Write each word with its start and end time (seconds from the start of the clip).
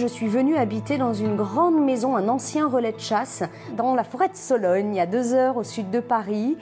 Je 0.00 0.06
suis 0.06 0.28
venue 0.28 0.56
habiter 0.56 0.96
dans 0.96 1.12
une 1.12 1.34
grande 1.34 1.84
maison, 1.84 2.14
un 2.14 2.28
ancien 2.28 2.68
relais 2.68 2.92
de 2.92 3.00
chasse, 3.00 3.42
dans 3.76 3.96
la 3.96 4.04
forêt 4.04 4.28
de 4.28 4.36
Sologne, 4.36 5.00
à 5.00 5.06
deux 5.06 5.34
heures 5.34 5.56
au 5.56 5.64
sud 5.64 5.90
de 5.90 5.98
Paris. 5.98 6.56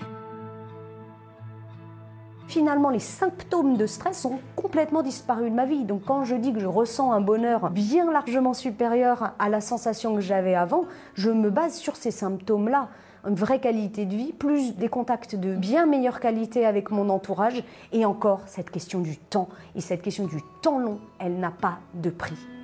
Finalement, 2.47 2.89
les 2.89 2.99
symptômes 2.99 3.77
de 3.77 3.85
stress 3.85 4.25
ont 4.25 4.39
complètement 4.57 5.03
disparu 5.03 5.51
de 5.51 5.55
ma 5.55 5.67
vie. 5.67 5.85
Donc 5.85 6.05
quand 6.07 6.25
je 6.25 6.35
dis 6.35 6.55
que 6.55 6.61
je 6.61 6.67
ressens 6.67 7.13
un 7.13 7.21
bonheur 7.21 7.69
bien 7.69 8.11
largement 8.11 8.55
supérieur 8.55 9.35
à 9.39 9.51
la 9.51 9.61
sensation 9.61 10.15
que 10.15 10.23
j'avais 10.23 10.55
avant, 10.55 10.87
je 11.13 11.29
me 11.29 11.51
base 11.51 11.75
sur 11.75 11.95
ces 11.97 12.13
symptômes-là. 12.13 12.89
Une 13.29 13.35
vraie 13.35 13.61
qualité 13.61 14.07
de 14.07 14.15
vie, 14.15 14.33
plus 14.33 14.77
des 14.77 14.89
contacts 14.89 15.37
de 15.37 15.55
bien 15.55 15.85
meilleure 15.85 16.21
qualité 16.21 16.65
avec 16.65 16.91
mon 16.91 17.11
entourage, 17.11 17.63
et 17.93 18.07
encore 18.07 18.41
cette 18.47 18.71
question 18.71 19.01
du 19.01 19.19
temps. 19.19 19.51
Et 19.75 19.83
cette 19.83 20.01
question 20.01 20.25
du 20.25 20.41
temps 20.63 20.79
long, 20.79 21.01
elle 21.19 21.39
n'a 21.39 21.51
pas 21.51 21.81
de 21.93 22.09
prix. 22.09 22.56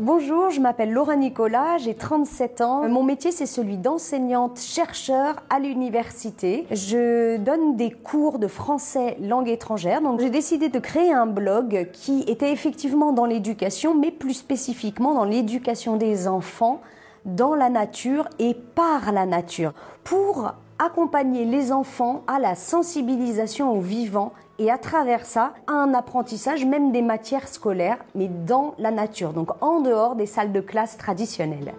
Bonjour, 0.00 0.48
je 0.48 0.62
m'appelle 0.62 0.92
Laura 0.92 1.14
Nicolas, 1.14 1.76
j'ai 1.76 1.92
37 1.92 2.62
ans. 2.62 2.88
Mon 2.88 3.02
métier, 3.02 3.32
c'est 3.32 3.44
celui 3.44 3.76
d'enseignante-chercheur 3.76 5.36
à 5.50 5.58
l'université. 5.58 6.66
Je 6.70 7.36
donne 7.36 7.76
des 7.76 7.90
cours 7.90 8.38
de 8.38 8.46
français 8.46 9.18
langue 9.20 9.50
étrangère. 9.50 10.00
Donc, 10.00 10.20
j'ai 10.20 10.30
décidé 10.30 10.70
de 10.70 10.78
créer 10.78 11.12
un 11.12 11.26
blog 11.26 11.90
qui 11.92 12.22
était 12.22 12.50
effectivement 12.50 13.12
dans 13.12 13.26
l'éducation, 13.26 13.94
mais 13.94 14.10
plus 14.10 14.32
spécifiquement 14.32 15.12
dans 15.12 15.24
l'éducation 15.24 15.98
des 15.98 16.28
enfants 16.28 16.80
dans 17.26 17.54
la 17.54 17.68
nature 17.68 18.26
et 18.38 18.54
par 18.54 19.12
la 19.12 19.26
nature 19.26 19.74
pour 20.02 20.54
accompagner 20.80 21.44
les 21.44 21.72
enfants 21.72 22.22
à 22.26 22.38
la 22.38 22.54
sensibilisation 22.54 23.70
au 23.70 23.80
vivant 23.80 24.32
et 24.58 24.70
à 24.70 24.78
travers 24.78 25.26
ça, 25.26 25.52
à 25.66 25.72
un 25.72 25.92
apprentissage 25.94 26.64
même 26.64 26.90
des 26.90 27.02
matières 27.02 27.48
scolaires, 27.48 27.98
mais 28.14 28.28
dans 28.28 28.74
la 28.78 28.90
nature, 28.90 29.32
donc 29.32 29.50
en 29.62 29.80
dehors 29.80 30.16
des 30.16 30.26
salles 30.26 30.52
de 30.52 30.60
classe 30.60 30.96
traditionnelles. 30.96 31.74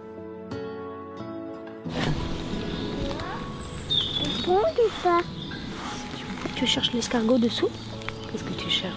Tu 6.54 6.66
cherches 6.66 6.92
l'escargot 6.92 7.38
dessous? 7.38 7.68
Qu'est-ce 8.32 8.44
que 8.44 8.54
tu 8.54 8.70
cherches? 8.70 8.94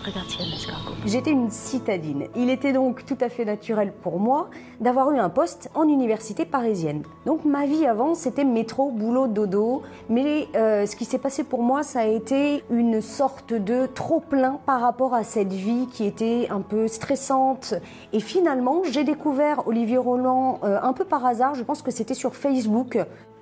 J'étais 1.05 1.31
une 1.31 1.51
citadine. 1.51 2.27
Il 2.37 2.49
était 2.49 2.71
donc 2.71 3.05
tout 3.05 3.17
à 3.19 3.27
fait 3.27 3.43
naturel 3.43 3.91
pour 3.91 4.17
moi 4.17 4.49
d'avoir 4.79 5.11
eu 5.11 5.19
un 5.19 5.27
poste 5.29 5.69
en 5.73 5.89
université 5.89 6.45
parisienne. 6.45 7.03
Donc 7.25 7.43
ma 7.43 7.65
vie 7.65 7.85
avant, 7.85 8.15
c'était 8.15 8.45
métro, 8.45 8.91
boulot, 8.91 9.27
dodo. 9.27 9.81
Mais 10.07 10.47
euh, 10.55 10.85
ce 10.85 10.95
qui 10.95 11.03
s'est 11.03 11.17
passé 11.17 11.43
pour 11.43 11.63
moi, 11.63 11.83
ça 11.83 11.99
a 11.99 12.05
été 12.05 12.63
une 12.69 13.01
sorte 13.01 13.51
de 13.51 13.87
trop 13.87 14.21
plein 14.21 14.57
par 14.65 14.79
rapport 14.79 15.13
à 15.13 15.25
cette 15.25 15.51
vie 15.51 15.87
qui 15.91 16.05
était 16.05 16.47
un 16.49 16.61
peu 16.61 16.87
stressante. 16.87 17.73
Et 18.13 18.21
finalement, 18.21 18.83
j'ai 18.89 19.03
découvert 19.03 19.67
Olivier 19.67 19.97
Roland 19.97 20.59
euh, 20.63 20.79
un 20.81 20.93
peu 20.93 21.03
par 21.03 21.25
hasard. 21.25 21.55
Je 21.55 21.63
pense 21.63 21.81
que 21.81 21.91
c'était 21.91 22.13
sur 22.13 22.37
Facebook. 22.37 22.97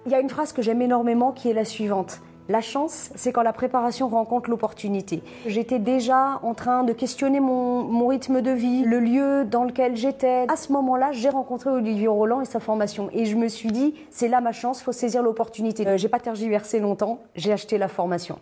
Il 0.08 0.12
y 0.12 0.16
a 0.16 0.20
une 0.20 0.30
phrase 0.30 0.54
que 0.54 0.64
j'aime 0.64 0.82
énormément 0.82 1.32
qui 1.32 1.52
est 1.52 1.54
la 1.54 1.66
suivante. 1.66 2.20
La 2.50 2.60
chance, 2.60 3.10
c'est 3.16 3.32
quand 3.32 3.42
la 3.42 3.54
préparation 3.54 4.10
rencontre 4.10 4.50
l'opportunité. 4.50 5.24
J'étais 5.46 5.80
déjà 5.80 6.40
en 6.44 6.54
train 6.54 6.84
de 6.84 6.92
questionner 6.92 7.40
mon, 7.40 8.08
rythme 8.08 8.42
de 8.42 8.52
vie, 8.52 8.84
le 8.84 9.00
lieu 9.00 9.46
dans 9.46 9.64
lequel 9.64 9.96
j'étais. 9.96 10.46
À 10.50 10.58
ce 10.58 10.74
moment-là, 10.74 11.14
j'ai 11.14 11.30
rencontré 11.30 11.70
Olivier 11.70 12.08
Roland 12.08 12.42
et 12.42 12.46
sa 12.46 12.60
formation. 12.60 13.10
Et 13.14 13.26
je 13.26 13.38
me 13.38 13.48
suis 13.48 13.72
dit, 13.72 13.96
c'est 14.10 14.28
là 14.28 14.42
ma 14.42 14.52
chance, 14.52 14.82
faut 14.82 14.92
saisir 14.92 15.24
l'opportunité. 15.24 15.88
Euh, 15.88 15.98
j'ai 15.98 16.10
pas 16.10 16.20
tergiversé 16.20 16.80
longtemps, 16.80 17.20
j'ai 17.36 17.54
acheté 17.54 17.78
la 17.78 17.88
formation. 17.88 18.40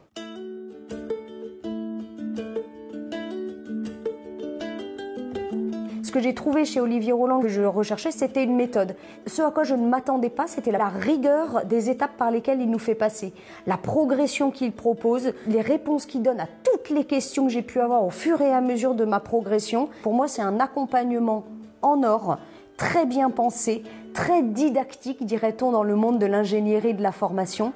Ce 6.11 6.13
que 6.13 6.21
j'ai 6.21 6.35
trouvé 6.35 6.65
chez 6.65 6.81
Olivier 6.81 7.13
Roland 7.13 7.39
que 7.39 7.47
je 7.47 7.61
recherchais, 7.61 8.11
c'était 8.11 8.43
une 8.43 8.57
méthode. 8.57 8.97
Ce 9.27 9.41
à 9.41 9.49
quoi 9.49 9.63
je 9.63 9.75
ne 9.75 9.87
m'attendais 9.87 10.29
pas, 10.29 10.45
c'était 10.45 10.73
la 10.73 10.89
rigueur 10.89 11.63
des 11.63 11.89
étapes 11.89 12.17
par 12.17 12.31
lesquelles 12.31 12.59
il 12.59 12.69
nous 12.69 12.79
fait 12.79 12.95
passer, 12.95 13.31
la 13.65 13.77
progression 13.77 14.51
qu'il 14.51 14.73
propose, 14.73 15.31
les 15.47 15.61
réponses 15.61 16.05
qu'il 16.05 16.21
donne 16.21 16.41
à 16.41 16.47
toutes 16.65 16.89
les 16.89 17.05
questions 17.05 17.45
que 17.45 17.53
j'ai 17.53 17.61
pu 17.61 17.79
avoir 17.79 18.03
au 18.03 18.09
fur 18.09 18.41
et 18.41 18.51
à 18.51 18.59
mesure 18.59 18.93
de 18.93 19.05
ma 19.05 19.21
progression. 19.21 19.87
Pour 20.03 20.13
moi, 20.13 20.27
c'est 20.27 20.41
un 20.41 20.59
accompagnement 20.59 21.45
en 21.81 22.03
or, 22.03 22.39
très 22.75 23.05
bien 23.05 23.29
pensé, 23.29 23.81
très 24.13 24.43
didactique, 24.43 25.25
dirait-on, 25.25 25.71
dans 25.71 25.83
le 25.83 25.95
monde 25.95 26.19
de 26.19 26.25
l'ingénierie 26.25 26.89
et 26.89 26.93
de 26.93 27.03
la 27.03 27.13
formation. 27.13 27.71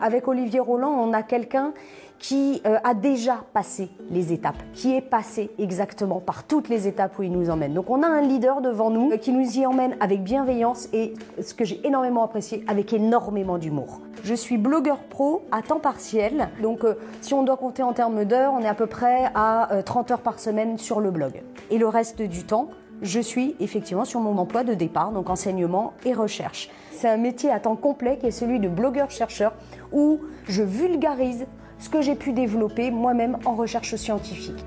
Avec 0.00 0.28
Olivier 0.28 0.60
Roland, 0.60 0.92
on 0.92 1.12
a 1.12 1.24
quelqu'un 1.24 1.72
qui 2.18 2.62
euh, 2.66 2.78
a 2.84 2.94
déjà 2.94 3.44
passé 3.52 3.90
les 4.10 4.32
étapes, 4.32 4.62
qui 4.72 4.94
est 4.94 5.00
passé 5.00 5.50
exactement 5.58 6.20
par 6.20 6.44
toutes 6.44 6.68
les 6.68 6.88
étapes 6.88 7.18
où 7.18 7.22
il 7.22 7.32
nous 7.32 7.50
emmène. 7.50 7.74
Donc 7.74 7.90
on 7.90 8.02
a 8.02 8.06
un 8.06 8.22
leader 8.22 8.60
devant 8.60 8.90
nous 8.90 9.12
euh, 9.12 9.16
qui 9.16 9.32
nous 9.32 9.58
y 9.58 9.66
emmène 9.66 9.96
avec 10.00 10.22
bienveillance 10.22 10.88
et 10.92 11.14
ce 11.42 11.54
que 11.54 11.64
j'ai 11.64 11.86
énormément 11.86 12.24
apprécié, 12.24 12.64
avec 12.66 12.92
énormément 12.92 13.58
d'humour. 13.58 14.00
Je 14.22 14.34
suis 14.34 14.56
blogueur 14.56 14.98
pro 14.98 15.42
à 15.52 15.62
temps 15.62 15.80
partiel, 15.80 16.48
donc 16.62 16.84
euh, 16.84 16.94
si 17.20 17.34
on 17.34 17.42
doit 17.42 17.56
compter 17.56 17.82
en 17.82 17.92
termes 17.92 18.24
d'heures, 18.24 18.52
on 18.54 18.60
est 18.60 18.68
à 18.68 18.74
peu 18.74 18.86
près 18.86 19.30
à 19.34 19.68
30 19.84 20.12
heures 20.12 20.20
par 20.20 20.38
semaine 20.38 20.78
sur 20.78 21.00
le 21.00 21.10
blog. 21.10 21.42
Et 21.70 21.78
le 21.78 21.88
reste 21.88 22.22
du 22.22 22.44
temps, 22.44 22.68
je 23.02 23.20
suis 23.20 23.54
effectivement 23.60 24.04
sur 24.04 24.20
mon 24.20 24.38
emploi 24.38 24.64
de 24.64 24.74
départ, 24.74 25.12
donc 25.12 25.28
enseignement 25.28 25.92
et 26.04 26.14
recherche. 26.14 26.70
C'est 26.92 27.08
un 27.08 27.16
métier 27.16 27.50
à 27.50 27.60
temps 27.60 27.76
complet 27.76 28.18
qui 28.18 28.26
est 28.26 28.30
celui 28.30 28.60
de 28.60 28.68
blogueur-chercheur 28.68 29.52
où 29.92 30.20
je 30.48 30.62
vulgarise 30.62 31.46
ce 31.84 31.90
que 31.90 32.00
j'ai 32.00 32.14
pu 32.14 32.32
développer 32.32 32.90
moi-même 32.90 33.36
en 33.44 33.54
recherche 33.54 33.94
scientifique. 33.96 34.64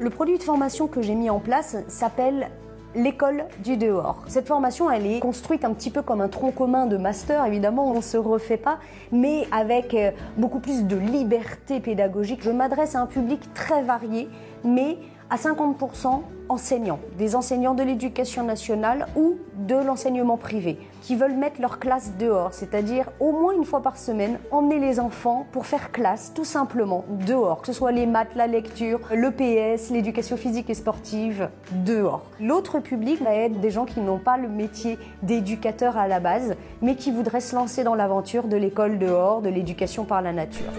Le 0.00 0.08
produit 0.08 0.38
de 0.38 0.42
formation 0.42 0.86
que 0.86 1.02
j'ai 1.02 1.14
mis 1.14 1.28
en 1.28 1.40
place 1.40 1.76
s'appelle 1.88 2.48
l'école 2.94 3.44
du 3.62 3.76
dehors. 3.76 4.24
Cette 4.28 4.48
formation, 4.48 4.90
elle 4.90 5.04
est 5.04 5.20
construite 5.20 5.62
un 5.66 5.74
petit 5.74 5.90
peu 5.90 6.00
comme 6.00 6.22
un 6.22 6.28
tronc 6.28 6.52
commun 6.52 6.86
de 6.86 6.96
master, 6.96 7.44
évidemment, 7.44 7.90
on 7.90 7.96
ne 7.96 8.00
se 8.00 8.16
refait 8.16 8.56
pas, 8.56 8.78
mais 9.12 9.46
avec 9.52 9.92
euh, 9.92 10.10
beaucoup 10.38 10.58
plus 10.58 10.84
de 10.84 10.96
liberté 10.96 11.80
pédagogique. 11.80 12.42
Je 12.42 12.50
m'adresse 12.50 12.94
à 12.94 13.02
un 13.02 13.06
public 13.06 13.52
très 13.52 13.82
varié, 13.82 14.30
mais 14.64 14.96
à 15.30 15.36
50% 15.36 16.22
enseignants, 16.48 17.00
des 17.18 17.36
enseignants 17.36 17.74
de 17.74 17.82
l'éducation 17.82 18.42
nationale 18.42 19.06
ou 19.16 19.36
de 19.54 19.74
l'enseignement 19.74 20.38
privé, 20.38 20.78
qui 21.02 21.14
veulent 21.14 21.36
mettre 21.36 21.60
leur 21.60 21.78
classe 21.78 22.12
dehors, 22.18 22.54
c'est-à-dire 22.54 23.10
au 23.20 23.32
moins 23.32 23.52
une 23.52 23.64
fois 23.64 23.82
par 23.82 23.98
semaine, 23.98 24.38
emmener 24.50 24.78
les 24.78 24.98
enfants 24.98 25.46
pour 25.52 25.66
faire 25.66 25.92
classe 25.92 26.32
tout 26.34 26.44
simplement 26.44 27.04
dehors, 27.26 27.60
que 27.60 27.66
ce 27.66 27.72
soit 27.72 27.92
les 27.92 28.06
maths, 28.06 28.34
la 28.34 28.46
lecture, 28.46 29.00
l'EPS, 29.12 29.90
l'éducation 29.90 30.36
physique 30.36 30.70
et 30.70 30.74
sportive, 30.74 31.50
dehors. 31.84 32.24
L'autre 32.40 32.80
public 32.80 33.22
va 33.22 33.34
être 33.34 33.60
des 33.60 33.70
gens 33.70 33.84
qui 33.84 34.00
n'ont 34.00 34.18
pas 34.18 34.38
le 34.38 34.48
métier 34.48 34.98
d'éducateur 35.22 35.98
à 35.98 36.08
la 36.08 36.20
base, 36.20 36.54
mais 36.80 36.96
qui 36.96 37.10
voudraient 37.10 37.40
se 37.40 37.54
lancer 37.54 37.84
dans 37.84 37.94
l'aventure 37.94 38.48
de 38.48 38.56
l'école 38.56 38.98
dehors, 38.98 39.42
de 39.42 39.50
l'éducation 39.50 40.04
par 40.04 40.22
la 40.22 40.32
nature. 40.32 40.72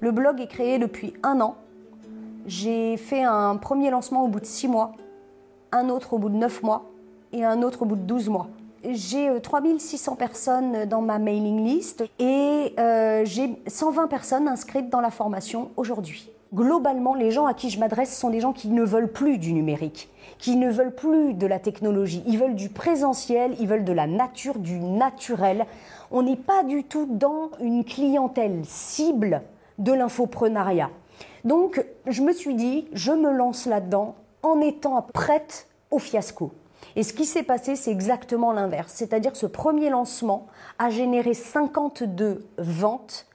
Le 0.00 0.12
blog 0.12 0.40
est 0.40 0.46
créé 0.46 0.78
depuis 0.78 1.14
un 1.24 1.40
an. 1.40 1.56
J'ai 2.46 2.96
fait 2.96 3.24
un 3.24 3.56
premier 3.56 3.90
lancement 3.90 4.24
au 4.24 4.28
bout 4.28 4.38
de 4.38 4.46
six 4.46 4.68
mois, 4.68 4.92
un 5.72 5.88
autre 5.88 6.14
au 6.14 6.18
bout 6.18 6.28
de 6.28 6.36
neuf 6.36 6.62
mois 6.62 6.84
et 7.32 7.44
un 7.44 7.62
autre 7.62 7.82
au 7.82 7.84
bout 7.84 7.96
de 7.96 8.02
12 8.02 8.28
mois. 8.28 8.46
J'ai 8.88 9.28
3600 9.40 10.12
euh, 10.12 10.14
personnes 10.14 10.84
dans 10.84 11.02
ma 11.02 11.18
mailing 11.18 11.64
list 11.64 12.04
et 12.20 12.74
euh, 12.78 13.24
j'ai 13.24 13.60
120 13.66 14.06
personnes 14.06 14.46
inscrites 14.46 14.88
dans 14.88 15.00
la 15.00 15.10
formation 15.10 15.70
aujourd'hui. 15.76 16.30
Globalement, 16.54 17.14
les 17.14 17.32
gens 17.32 17.46
à 17.46 17.52
qui 17.52 17.68
je 17.68 17.80
m'adresse 17.80 18.16
sont 18.16 18.30
des 18.30 18.40
gens 18.40 18.52
qui 18.52 18.68
ne 18.68 18.84
veulent 18.84 19.10
plus 19.10 19.36
du 19.38 19.52
numérique, 19.52 20.08
qui 20.38 20.54
ne 20.54 20.70
veulent 20.70 20.94
plus 20.94 21.34
de 21.34 21.46
la 21.46 21.58
technologie, 21.58 22.22
ils 22.24 22.38
veulent 22.38 22.54
du 22.54 22.68
présentiel, 22.68 23.56
ils 23.58 23.66
veulent 23.66 23.84
de 23.84 23.92
la 23.92 24.06
nature, 24.06 24.60
du 24.60 24.78
naturel. 24.78 25.66
On 26.12 26.22
n'est 26.22 26.36
pas 26.36 26.62
du 26.62 26.84
tout 26.84 27.08
dans 27.10 27.50
une 27.60 27.84
clientèle 27.84 28.62
cible 28.64 29.42
de 29.78 29.92
l'infoprenariat. 29.92 30.90
Donc, 31.44 31.84
je 32.06 32.22
me 32.22 32.32
suis 32.32 32.54
dit, 32.54 32.88
je 32.92 33.12
me 33.12 33.30
lance 33.30 33.66
là-dedans 33.66 34.16
en 34.42 34.60
étant 34.60 35.02
prête 35.14 35.68
au 35.90 35.98
fiasco. 35.98 36.52
Et 36.96 37.02
ce 37.02 37.12
qui 37.12 37.24
s'est 37.24 37.42
passé, 37.42 37.76
c'est 37.76 37.90
exactement 37.90 38.52
l'inverse. 38.52 38.92
C'est-à-dire 38.94 39.36
ce 39.36 39.46
premier 39.46 39.90
lancement 39.90 40.46
a 40.78 40.90
généré 40.90 41.34
52 41.34 42.46
ventes 42.58 43.26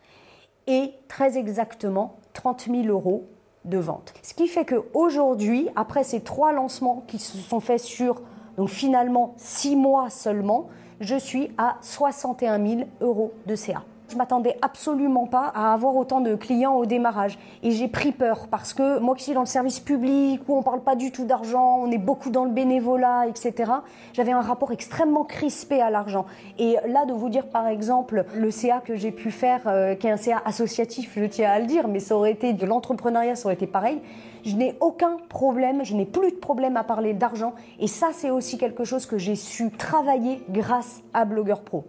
et 0.67 0.91
très 1.07 1.37
exactement 1.37 2.17
30 2.33 2.67
000 2.69 2.87
euros 2.87 3.25
de 3.65 3.77
ventes. 3.77 4.13
Ce 4.21 4.33
qui 4.33 4.47
fait 4.47 4.65
qu'aujourd'hui, 4.65 5.69
après 5.75 6.03
ces 6.03 6.21
trois 6.21 6.51
lancements 6.51 7.03
qui 7.07 7.19
se 7.19 7.37
sont 7.37 7.59
faits 7.59 7.79
sur 7.79 8.21
donc 8.57 8.69
finalement 8.69 9.33
six 9.37 9.75
mois 9.75 10.09
seulement, 10.09 10.67
je 10.99 11.15
suis 11.15 11.51
à 11.57 11.77
61 11.81 12.65
000 12.65 12.81
euros 13.01 13.33
de 13.47 13.55
CA 13.55 13.83
Je 14.13 14.17
m'attendais 14.19 14.55
absolument 14.61 15.25
pas 15.25 15.51
à 15.55 15.73
avoir 15.73 15.95
autant 15.95 16.21
de 16.21 16.35
clients 16.35 16.75
au 16.75 16.85
démarrage. 16.85 17.39
Et 17.63 17.71
j'ai 17.71 17.87
pris 17.87 18.11
peur 18.11 18.47
parce 18.47 18.71
que 18.75 18.99
moi 18.99 19.15
qui 19.15 19.23
suis 19.23 19.33
dans 19.33 19.39
le 19.39 19.47
service 19.47 19.79
public, 19.79 20.41
où 20.47 20.55
on 20.55 20.61
parle 20.61 20.81
pas 20.81 20.95
du 20.95 21.11
tout 21.11 21.25
d'argent, 21.25 21.79
on 21.79 21.89
est 21.89 21.97
beaucoup 21.97 22.29
dans 22.29 22.45
le 22.45 22.51
bénévolat, 22.51 23.25
etc., 23.25 23.71
j'avais 24.13 24.31
un 24.31 24.41
rapport 24.41 24.71
extrêmement 24.71 25.23
crispé 25.23 25.81
à 25.81 25.89
l'argent. 25.89 26.27
Et 26.59 26.77
là, 26.87 27.05
de 27.05 27.13
vous 27.13 27.29
dire 27.29 27.47
par 27.47 27.65
exemple, 27.67 28.25
le 28.35 28.51
CA 28.51 28.81
que 28.85 28.95
j'ai 28.95 29.11
pu 29.11 29.31
faire, 29.31 29.61
euh, 29.65 29.95
qui 29.95 30.05
est 30.05 30.11
un 30.11 30.17
CA 30.17 30.43
associatif, 30.45 31.13
je 31.17 31.25
tiens 31.25 31.49
à 31.49 31.59
le 31.59 31.65
dire, 31.65 31.87
mais 31.87 31.99
ça 31.99 32.15
aurait 32.15 32.33
été 32.33 32.53
de 32.53 32.67
l'entrepreneuriat, 32.67 33.35
ça 33.35 33.47
aurait 33.47 33.55
été 33.55 33.65
pareil. 33.65 33.99
Je 34.45 34.55
n'ai 34.55 34.75
aucun 34.79 35.17
problème, 35.27 35.83
je 35.83 35.95
n'ai 35.95 36.05
plus 36.05 36.29
de 36.29 36.37
problème 36.37 36.77
à 36.77 36.83
parler 36.83 37.15
d'argent. 37.15 37.53
Et 37.79 37.87
ça, 37.87 38.09
c'est 38.13 38.29
aussi 38.29 38.59
quelque 38.59 38.83
chose 38.83 39.07
que 39.07 39.17
j'ai 39.17 39.35
su 39.35 39.71
travailler 39.71 40.43
grâce 40.51 41.01
à 41.15 41.25
Blogueur 41.25 41.63
Pro. 41.63 41.85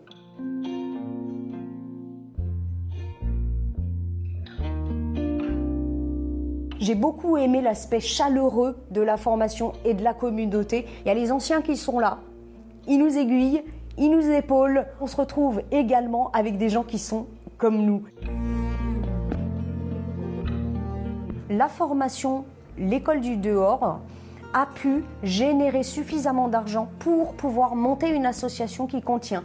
J'ai 6.84 6.94
beaucoup 6.94 7.38
aimé 7.38 7.62
l'aspect 7.62 7.98
chaleureux 7.98 8.76
de 8.90 9.00
la 9.00 9.16
formation 9.16 9.72
et 9.86 9.94
de 9.94 10.04
la 10.04 10.12
communauté. 10.12 10.84
Il 11.00 11.08
y 11.08 11.10
a 11.10 11.14
les 11.14 11.32
anciens 11.32 11.62
qui 11.62 11.78
sont 11.78 11.98
là, 11.98 12.18
ils 12.86 12.98
nous 12.98 13.16
aiguillent, 13.16 13.62
ils 13.96 14.10
nous 14.10 14.30
épaulent. 14.30 14.84
On 15.00 15.06
se 15.06 15.16
retrouve 15.16 15.62
également 15.72 16.30
avec 16.32 16.58
des 16.58 16.68
gens 16.68 16.82
qui 16.82 16.98
sont 16.98 17.24
comme 17.56 17.86
nous. 17.86 18.02
La 21.48 21.68
formation, 21.68 22.44
l'école 22.76 23.22
du 23.22 23.38
dehors, 23.38 24.00
a 24.52 24.66
pu 24.66 25.04
générer 25.22 25.84
suffisamment 25.84 26.48
d'argent 26.48 26.90
pour 26.98 27.32
pouvoir 27.32 27.76
monter 27.76 28.14
une 28.14 28.26
association 28.26 28.86
qui 28.86 29.00
contient 29.00 29.42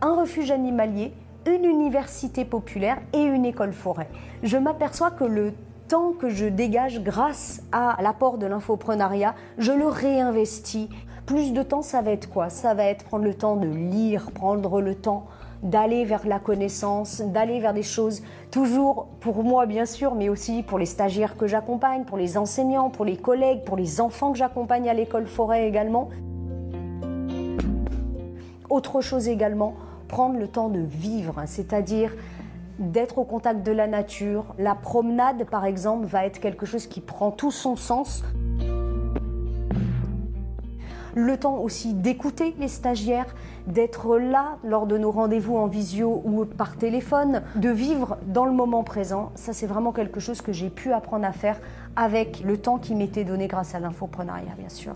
un 0.00 0.16
refuge 0.16 0.50
animalier, 0.50 1.12
une 1.46 1.66
université 1.66 2.44
populaire 2.44 2.98
et 3.12 3.22
une 3.22 3.44
école 3.44 3.74
forêt. 3.74 4.08
Je 4.42 4.56
m'aperçois 4.56 5.12
que 5.12 5.22
le 5.22 5.52
temps 5.90 6.12
que 6.12 6.28
je 6.28 6.46
dégage 6.46 7.02
grâce 7.02 7.62
à 7.72 7.96
l'apport 8.00 8.38
de 8.38 8.46
l'infoprenariat, 8.46 9.34
je 9.58 9.72
le 9.72 9.88
réinvestis. 9.88 10.88
Plus 11.26 11.52
de 11.52 11.64
temps, 11.64 11.82
ça 11.82 12.00
va 12.00 12.12
être 12.12 12.30
quoi? 12.30 12.48
Ça 12.48 12.74
va 12.74 12.84
être 12.84 13.04
prendre 13.04 13.24
le 13.24 13.34
temps 13.34 13.56
de 13.56 13.66
lire, 13.66 14.30
prendre 14.30 14.80
le 14.80 14.94
temps 14.94 15.26
d'aller 15.64 16.04
vers 16.04 16.28
la 16.28 16.38
connaissance, 16.38 17.20
d'aller 17.20 17.58
vers 17.58 17.74
des 17.74 17.82
choses 17.82 18.22
toujours 18.52 19.08
pour 19.18 19.42
moi 19.42 19.66
bien 19.66 19.84
sûr, 19.84 20.14
mais 20.14 20.28
aussi 20.28 20.62
pour 20.62 20.78
les 20.78 20.86
stagiaires 20.86 21.36
que 21.36 21.48
j'accompagne, 21.48 22.04
pour 22.04 22.18
les 22.18 22.38
enseignants, 22.38 22.88
pour 22.88 23.04
les 23.04 23.16
collègues, 23.16 23.64
pour 23.64 23.76
les 23.76 24.00
enfants 24.00 24.30
que 24.30 24.38
j'accompagne 24.38 24.88
à 24.88 24.94
l'école 24.94 25.26
forêt 25.26 25.66
également. 25.66 26.08
Autre 28.70 29.00
chose 29.00 29.26
également, 29.26 29.74
prendre 30.06 30.38
le 30.38 30.46
temps 30.46 30.68
de 30.68 30.78
vivre, 30.78 31.42
c'est-à-dire 31.46 32.12
d'être 32.80 33.18
au 33.18 33.24
contact 33.24 33.62
de 33.62 33.72
la 33.72 33.86
nature. 33.86 34.46
La 34.58 34.74
promenade, 34.74 35.44
par 35.44 35.64
exemple, 35.64 36.06
va 36.06 36.26
être 36.26 36.40
quelque 36.40 36.66
chose 36.66 36.86
qui 36.86 37.00
prend 37.00 37.30
tout 37.30 37.52
son 37.52 37.76
sens. 37.76 38.24
Le 41.14 41.36
temps 41.36 41.58
aussi 41.58 41.92
d'écouter 41.92 42.54
les 42.58 42.68
stagiaires, 42.68 43.34
d'être 43.66 44.16
là 44.16 44.58
lors 44.64 44.86
de 44.86 44.96
nos 44.96 45.10
rendez-vous 45.10 45.56
en 45.56 45.66
visio 45.66 46.22
ou 46.24 46.44
par 46.44 46.76
téléphone, 46.76 47.42
de 47.56 47.68
vivre 47.68 48.16
dans 48.26 48.44
le 48.44 48.52
moment 48.52 48.84
présent. 48.84 49.32
Ça, 49.34 49.52
c'est 49.52 49.66
vraiment 49.66 49.92
quelque 49.92 50.20
chose 50.20 50.40
que 50.40 50.52
j'ai 50.52 50.70
pu 50.70 50.92
apprendre 50.92 51.26
à 51.26 51.32
faire 51.32 51.60
avec 51.96 52.42
le 52.44 52.56
temps 52.56 52.78
qui 52.78 52.94
m'était 52.94 53.24
donné 53.24 53.48
grâce 53.48 53.74
à 53.74 53.80
l'infoprenariat, 53.80 54.54
bien 54.56 54.68
sûr. 54.68 54.94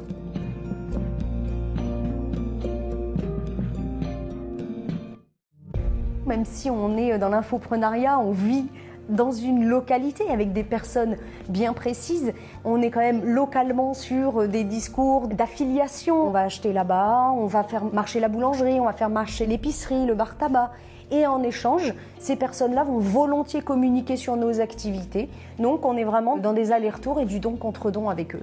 Même 6.27 6.47
si 6.47 6.71
on 6.71 6.97
est 6.97 7.19
dans 7.19 7.29
l'infoprenariat, 7.29 8.19
on 8.19 8.31
vit 8.31 8.67
dans 9.11 9.31
une 9.31 9.67
localité 9.67 10.25
avec 10.31 10.55
des 10.55 10.65
personnes 10.65 11.17
bien 11.51 11.75
précises. 11.75 12.33
On 12.65 12.81
est 12.81 12.91
quand 12.91 13.01
même 13.01 13.25
localement 13.25 13.93
sur 13.93 14.49
des 14.49 14.65
discours 14.65 15.29
d'affiliation. 15.29 16.29
On 16.29 16.31
va 16.31 16.41
acheter 16.41 16.73
là-bas, 16.73 17.31
on 17.37 17.45
va 17.45 17.63
faire 17.63 17.85
marcher 17.85 18.21
la 18.21 18.29
boulangerie, 18.29 18.81
on 18.81 18.85
va 18.85 18.95
faire 18.95 19.11
marcher 19.11 19.45
l'épicerie, 19.45 20.07
le 20.07 20.15
bar 20.15 20.39
tabac. 20.39 20.73
Et 21.11 21.27
en 21.27 21.43
échange, 21.43 21.93
ces 22.19 22.37
personnes-là 22.37 22.85
vont 22.85 22.99
volontiers 22.99 23.61
communiquer 23.61 24.17
sur 24.17 24.37
nos 24.37 24.61
activités. 24.61 25.29
Donc 25.59 25.85
on 25.85 25.97
est 25.99 26.05
vraiment 26.05 26.39
dans 26.39 26.55
des 26.55 26.73
allers-retours 26.73 27.21
et 27.21 27.27
du 27.27 27.41
don 27.41 27.57
contre 27.57 27.91
don 27.91 28.09
avec 28.09 28.35
eux. 28.35 28.43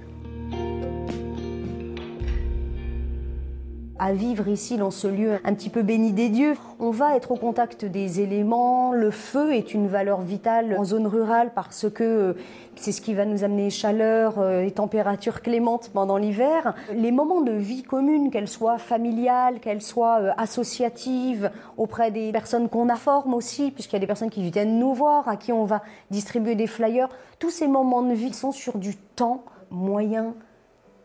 À 4.02 4.12
vivre 4.12 4.48
ici 4.48 4.78
dans 4.78 4.90
ce 4.90 5.06
lieu 5.06 5.38
un 5.44 5.54
petit 5.54 5.70
peu 5.70 5.82
béni 5.82 6.12
des 6.12 6.28
dieux. 6.28 6.56
On 6.80 6.90
va 6.90 7.14
être 7.14 7.30
au 7.30 7.36
contact 7.36 7.84
des 7.84 8.20
éléments. 8.20 8.92
Le 8.92 9.12
feu 9.12 9.54
est 9.54 9.74
une 9.74 9.86
valeur 9.86 10.22
vitale 10.22 10.74
en 10.76 10.82
zone 10.82 11.06
rurale 11.06 11.52
parce 11.54 11.88
que 11.88 12.02
euh, 12.02 12.32
c'est 12.74 12.90
ce 12.90 13.00
qui 13.00 13.14
va 13.14 13.24
nous 13.26 13.44
amener 13.44 13.70
chaleur 13.70 14.40
euh, 14.40 14.62
et 14.62 14.72
température 14.72 15.40
clémente 15.40 15.90
pendant 15.94 16.16
l'hiver. 16.16 16.74
Les 16.92 17.12
moments 17.12 17.42
de 17.42 17.52
vie 17.52 17.84
commune, 17.84 18.32
qu'elles 18.32 18.48
soient 18.48 18.78
familiales, 18.78 19.60
qu'elles 19.60 19.82
soient 19.82 20.18
euh, 20.20 20.32
associatives, 20.36 21.52
auprès 21.76 22.10
des 22.10 22.32
personnes 22.32 22.68
qu'on 22.68 22.88
informe 22.88 23.34
aussi, 23.34 23.70
puisqu'il 23.70 23.92
y 23.92 23.98
a 23.98 24.00
des 24.00 24.08
personnes 24.08 24.30
qui 24.30 24.50
viennent 24.50 24.80
nous 24.80 24.94
voir, 24.94 25.28
à 25.28 25.36
qui 25.36 25.52
on 25.52 25.64
va 25.64 25.80
distribuer 26.10 26.56
des 26.56 26.66
flyers, 26.66 27.08
tous 27.38 27.50
ces 27.50 27.68
moments 27.68 28.02
de 28.02 28.14
vie 28.14 28.32
sont 28.32 28.50
sur 28.50 28.78
du 28.78 28.96
temps 28.96 29.44
moyen 29.70 30.34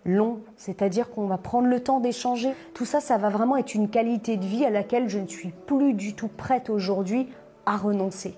long, 0.07 0.39
c'est-à-dire 0.55 1.11
qu'on 1.11 1.27
va 1.27 1.37
prendre 1.37 1.67
le 1.67 1.81
temps 1.81 1.99
d'échanger. 1.99 2.53
Tout 2.73 2.85
ça, 2.85 2.99
ça 2.99 3.17
va 3.17 3.29
vraiment 3.29 3.57
être 3.57 3.75
une 3.75 3.89
qualité 3.89 4.37
de 4.37 4.45
vie 4.45 4.65
à 4.65 4.69
laquelle 4.69 5.09
je 5.09 5.19
ne 5.19 5.27
suis 5.27 5.53
plus 5.67 5.93
du 5.93 6.15
tout 6.15 6.29
prête 6.29 6.69
aujourd'hui 6.69 7.27
à 7.65 7.77
renoncer. 7.77 8.33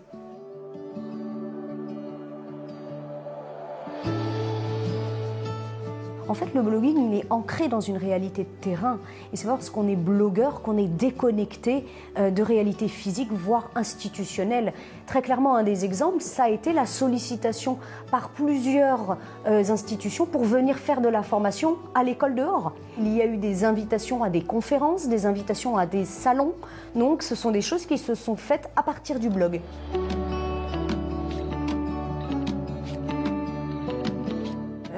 En 6.30 6.36
fait, 6.36 6.54
le 6.54 6.62
blogging, 6.62 7.12
il 7.12 7.18
est 7.18 7.26
ancré 7.32 7.70
dans 7.70 7.80
une 7.80 7.98
réalité 7.98 8.44
de 8.44 8.62
terrain. 8.62 9.00
Et 9.34 9.36
c'est 9.36 9.48
parce 9.48 9.72
qu'on 9.72 9.88
est 9.88 9.96
blogueur 9.96 10.62
qu'on 10.62 10.78
est 10.78 10.88
déconnecté 10.88 11.88
euh, 12.20 12.30
de 12.30 12.44
réalité 12.44 12.88
physique, 12.88 13.32
voire 13.32 13.72
institutionnelle. 13.74 14.74
Très 15.08 15.24
clairement, 15.24 15.56
un 15.56 15.64
des 15.64 15.86
exemples, 15.86 16.22
ça 16.22 16.44
a 16.44 16.50
été 16.50 16.72
la 16.72 16.86
sollicitation 16.86 17.80
par 18.12 18.30
plusieurs 18.30 19.18
euh, 19.48 19.64
institutions 19.72 20.28
pour 20.28 20.44
venir 20.44 20.78
faire 20.78 21.02
de 21.02 21.10
la 21.10 21.24
formation 21.24 21.78
à 21.96 22.04
l'école 22.04 22.36
dehors. 22.36 22.74
Il 23.00 23.12
y 23.18 23.24
a 23.24 23.26
eu 23.26 23.38
des 23.38 23.64
invitations 23.64 24.24
à 24.24 24.30
des 24.30 24.42
conférences, 24.42 25.08
des 25.08 25.26
invitations 25.26 25.78
à 25.78 25.88
des 25.88 26.06
salons. 26.06 26.54
Donc, 26.94 27.24
ce 27.24 27.34
sont 27.34 27.50
des 27.50 27.62
choses 27.62 27.88
qui 27.88 27.98
se 27.98 28.14
sont 28.14 28.36
faites 28.36 28.70
à 28.76 28.84
partir 28.84 29.20
du 29.20 29.30
blog. 29.30 29.62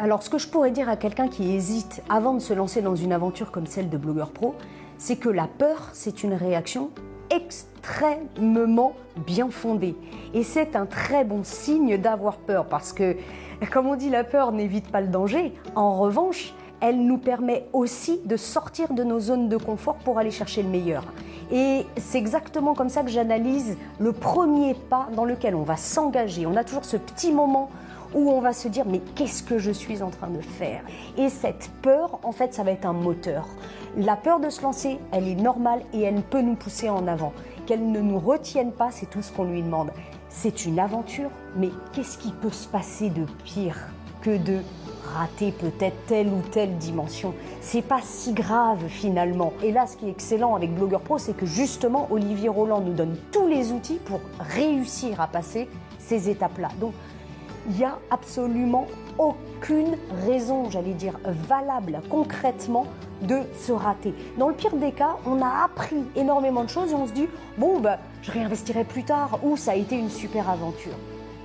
Alors, 0.04 0.24
ce 0.24 0.32
que 0.32 0.40
je 0.40 0.48
pourrais 0.48 0.72
dire 0.72 0.90
à 0.90 0.96
quelqu'un 0.96 1.28
qui 1.28 1.54
hésite 1.54 2.02
avant 2.10 2.34
de 2.34 2.40
se 2.40 2.56
lancer 2.56 2.82
dans 2.82 2.96
une 2.96 3.14
aventure 3.14 3.52
comme 3.52 3.68
celle 3.68 3.88
de 3.88 3.98
blogueur 3.98 4.32
pro, 4.32 4.56
c'est 4.98 5.16
que 5.16 5.30
la 5.30 5.46
peur, 5.46 5.90
c'est 5.94 6.24
une 6.24 6.34
réaction 6.34 6.90
extrêmement 7.30 8.94
bien 9.28 9.52
fondée. 9.52 9.96
Et 10.34 10.42
c'est 10.42 10.76
un 10.76 10.88
très 10.88 11.24
bon 11.24 11.44
signe 11.44 12.00
d'avoir 12.00 12.38
peur 12.38 12.66
parce 12.66 12.94
que, 12.94 13.16
comme 13.72 13.86
on 13.86 13.96
dit, 13.96 14.10
la 14.10 14.24
peur 14.24 14.52
n'évite 14.52 14.92
pas 14.92 15.02
le 15.02 15.08
danger. 15.08 15.54
En 15.76 16.00
revanche, 16.00 16.56
elle 16.80 17.06
nous 17.06 17.20
permet 17.20 17.68
aussi 17.72 18.22
de 18.26 18.38
sortir 18.38 18.94
de 18.94 19.04
nos 19.04 19.20
zones 19.20 19.50
de 19.50 19.58
confort 19.58 19.98
pour 19.98 20.18
aller 20.18 20.32
chercher 20.32 20.64
le 20.64 20.70
meilleur. 20.70 21.04
Et 21.52 21.86
c'est 21.98 22.18
exactement 22.18 22.74
comme 22.74 22.90
ça 22.90 23.04
que 23.04 23.12
j'analyse 23.12 23.78
le 24.00 24.14
premier 24.14 24.74
pas 24.74 25.10
dans 25.16 25.26
lequel 25.26 25.54
on 25.54 25.62
va 25.62 25.76
s'engager. 25.76 26.48
On 26.48 26.56
a 26.56 26.64
toujours 26.64 26.86
ce 26.86 26.98
petit 26.98 27.32
moment 27.32 27.70
où 28.14 28.30
on 28.32 28.42
va 28.42 28.54
se 28.54 28.68
dire 28.68 28.86
mais 28.86 29.00
qu'est-ce 29.16 29.44
que 29.44 29.58
je 29.58 29.72
suis 29.72 30.02
en 30.02 30.10
train 30.10 30.30
de 30.30 30.42
faire? 30.42 30.82
Et 31.18 31.30
cette 31.30 31.70
peur, 31.82 32.20
en 32.24 32.32
fait, 32.32 32.54
ça 32.54 32.64
va 32.64 32.72
être 32.72 32.86
un 32.86 32.94
moteur. 32.94 33.48
La 33.98 34.16
peur 34.16 34.40
de 34.40 34.50
se 34.50 34.62
lancer, 34.62 35.00
elle 35.12 35.28
est 35.28 35.36
normale 35.36 35.82
et 35.94 36.02
elle 36.02 36.22
peut 36.22 36.42
nous 36.42 36.56
pousser 36.56 36.90
en 36.90 37.08
avant. 37.08 37.34
Qu'elle 37.66 37.92
ne 37.92 38.00
nous 38.00 38.20
retienne 38.20 38.72
pas, 38.72 38.90
c'est 38.92 39.10
tout 39.10 39.22
ce 39.22 39.32
qu'on 39.32 39.44
lui 39.44 39.62
demande. 39.62 39.92
C'est 40.30 40.66
une 40.66 40.80
aventure, 40.80 41.30
mais 41.58 41.70
qu'est-ce 41.94 42.18
qui 42.18 42.32
peut 42.32 42.52
se 42.52 42.68
passer 42.68 43.10
de 43.10 43.26
pire 43.44 43.78
que 44.22 44.38
de 44.38 44.60
rater 45.14 45.52
peut-être 45.52 46.06
telle 46.08 46.28
ou 46.28 46.42
telle 46.52 46.78
dimension? 46.78 47.34
C'est 47.60 47.82
pas 47.82 48.00
si 48.02 48.34
grave 48.34 48.88
finalement. 48.88 49.52
Et 49.62 49.72
là, 49.72 49.88
ce 49.88 49.98
qui 49.98 50.08
est 50.08 50.12
excellent 50.12 50.56
avec 50.56 50.74
Blogueur 50.74 51.02
Pro, 51.02 51.18
c'est 51.18 51.36
que 51.36 51.46
justement, 51.46 52.08
Olivier 52.12 52.50
Roland 52.50 52.80
nous 52.82 52.94
donne 52.94 53.18
tous 53.32 53.48
les 53.48 53.72
outils 53.74 54.00
pour 54.06 54.22
réussir 54.40 55.20
à 55.20 55.28
passer 55.28 55.68
ces 56.00 56.30
étapes-là. 56.30 56.70
Donc, 56.80 56.94
il 57.68 57.76
n'y 57.76 57.84
a 57.84 58.00
absolument 58.10 58.88
aucune 59.18 59.98
raison, 60.26 60.70
j'allais 60.70 60.94
dire, 60.94 61.20
valable 61.48 62.02
concrètement 62.10 62.88
de 63.22 63.42
se 63.60 63.72
rater. 63.72 64.14
Dans 64.38 64.50
le 64.50 64.56
pire 64.56 64.76
des 64.76 64.92
cas, 64.92 65.18
on 65.26 65.42
a 65.42 65.64
appris 65.64 66.04
énormément 66.16 66.64
de 66.64 66.70
choses 66.70 66.92
et 66.92 66.96
on 66.96 67.08
se 67.08 67.14
dit, 67.14 67.28
bon, 67.58 67.80
bah, 67.80 68.00
je 68.22 68.32
réinvestirai 68.32 68.84
plus 68.84 69.04
tard 69.04 69.40
ou 69.44 69.58
ça 69.58 69.72
a 69.72 69.76
été 69.76 69.98
une 69.98 70.10
super 70.10 70.50
aventure. 70.50 70.96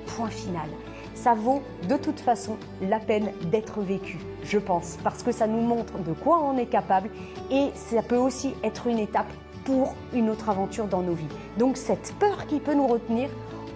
Point 0.06 0.30
final. 0.30 0.68
Ça 1.14 1.34
vaut 1.34 1.62
de 1.88 1.96
toute 1.96 2.20
façon 2.20 2.56
la 2.82 2.98
peine 2.98 3.30
d'être 3.50 3.80
vécu, 3.80 4.18
je 4.44 4.58
pense, 4.58 4.98
parce 5.02 5.22
que 5.22 5.32
ça 5.32 5.46
nous 5.46 5.60
montre 5.60 5.98
de 5.98 6.12
quoi 6.12 6.40
on 6.42 6.56
est 6.58 6.66
capable 6.66 7.10
et 7.50 7.70
ça 7.74 8.02
peut 8.02 8.16
aussi 8.16 8.54
être 8.62 8.86
une 8.86 8.98
étape 8.98 9.30
pour 9.64 9.94
une 10.12 10.30
autre 10.30 10.48
aventure 10.48 10.86
dans 10.86 11.02
nos 11.02 11.14
vies. 11.14 11.26
Donc 11.58 11.76
cette 11.76 12.14
peur 12.20 12.46
qui 12.46 12.60
peut 12.60 12.74
nous 12.74 12.86
retenir, 12.86 13.28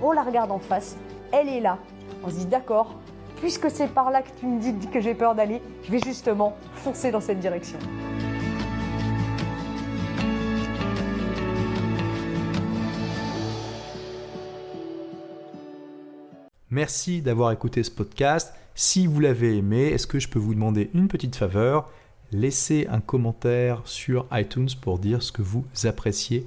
on 0.02 0.12
la 0.12 0.22
regarde 0.22 0.52
en 0.52 0.58
face, 0.58 0.96
elle 1.32 1.48
est 1.48 1.60
là. 1.60 1.78
On 2.22 2.28
se 2.28 2.34
dit 2.34 2.46
d'accord, 2.46 2.96
puisque 3.36 3.70
c'est 3.70 3.88
par 3.88 4.10
là 4.10 4.20
que 4.20 4.28
tu 4.38 4.46
me 4.46 4.60
dis 4.60 4.86
que 4.88 5.00
j'ai 5.00 5.14
peur 5.14 5.34
d'aller, 5.34 5.62
je 5.82 5.90
vais 5.90 6.00
justement 6.00 6.54
foncer 6.74 7.10
dans 7.10 7.20
cette 7.20 7.40
direction. 7.40 7.78
Merci 16.68 17.22
d'avoir 17.22 17.52
écouté 17.52 17.82
ce 17.82 17.90
podcast. 17.90 18.54
Si 18.74 19.06
vous 19.06 19.18
l'avez 19.20 19.56
aimé, 19.56 19.88
est-ce 19.88 20.06
que 20.06 20.20
je 20.20 20.28
peux 20.28 20.38
vous 20.38 20.54
demander 20.54 20.90
une 20.94 21.08
petite 21.08 21.36
faveur? 21.36 21.90
Laissez 22.32 22.86
un 22.90 23.00
commentaire 23.00 23.80
sur 23.86 24.26
iTunes 24.30 24.68
pour 24.80 24.98
dire 24.98 25.22
ce 25.22 25.32
que 25.32 25.42
vous 25.42 25.64
appréciez 25.84 26.46